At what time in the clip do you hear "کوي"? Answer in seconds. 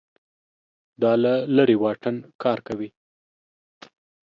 2.67-2.89